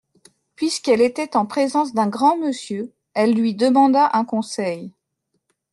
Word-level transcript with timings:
Puisqu’elle 0.55 1.01
était 1.01 1.37
en 1.37 1.45
présence 1.45 1.93
d’un 1.93 2.07
grand 2.07 2.35
monsieur, 2.35 2.91
elle 3.13 3.35
lui 3.35 3.53
demanda 3.53 4.09
un 4.13 4.25
conseil. 4.25 4.91